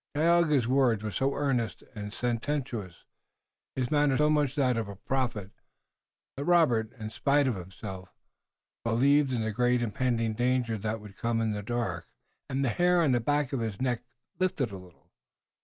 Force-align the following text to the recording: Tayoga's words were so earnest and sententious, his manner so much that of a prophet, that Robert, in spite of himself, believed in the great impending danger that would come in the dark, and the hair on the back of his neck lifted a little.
Tayoga's 0.15 0.67
words 0.67 1.03
were 1.03 1.11
so 1.11 1.35
earnest 1.35 1.83
and 1.93 2.11
sententious, 2.11 3.03
his 3.75 3.91
manner 3.91 4.17
so 4.17 4.31
much 4.31 4.55
that 4.55 4.75
of 4.75 4.87
a 4.87 4.95
prophet, 4.95 5.51
that 6.35 6.43
Robert, 6.45 6.91
in 6.93 7.11
spite 7.11 7.45
of 7.45 7.53
himself, 7.55 8.09
believed 8.83 9.31
in 9.31 9.43
the 9.43 9.51
great 9.51 9.83
impending 9.83 10.33
danger 10.33 10.75
that 10.75 11.01
would 11.01 11.15
come 11.17 11.39
in 11.39 11.51
the 11.51 11.61
dark, 11.61 12.07
and 12.49 12.65
the 12.65 12.69
hair 12.69 12.99
on 13.03 13.11
the 13.11 13.19
back 13.19 13.53
of 13.53 13.59
his 13.59 13.79
neck 13.79 14.01
lifted 14.39 14.71
a 14.71 14.75
little. 14.77 15.11